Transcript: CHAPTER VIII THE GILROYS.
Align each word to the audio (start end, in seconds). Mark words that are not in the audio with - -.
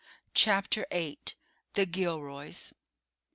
CHAPTER 0.33 0.87
VIII 0.91 1.19
THE 1.73 1.85
GILROYS. 1.85 2.73